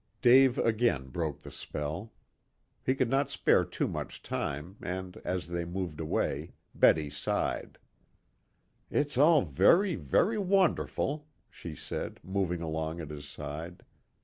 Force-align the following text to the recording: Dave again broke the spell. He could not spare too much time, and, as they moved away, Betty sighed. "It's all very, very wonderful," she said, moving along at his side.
Dave 0.23 0.57
again 0.57 1.09
broke 1.09 1.41
the 1.43 1.51
spell. 1.51 2.11
He 2.83 2.95
could 2.95 3.07
not 3.11 3.29
spare 3.29 3.63
too 3.63 3.87
much 3.87 4.23
time, 4.23 4.77
and, 4.81 5.15
as 5.17 5.49
they 5.49 5.63
moved 5.63 5.99
away, 5.99 6.53
Betty 6.73 7.07
sighed. 7.11 7.77
"It's 8.89 9.15
all 9.19 9.43
very, 9.43 9.93
very 9.93 10.39
wonderful," 10.39 11.27
she 11.51 11.75
said, 11.75 12.19
moving 12.23 12.63
along 12.63 12.99
at 12.99 13.11
his 13.11 13.29
side. 13.29 13.83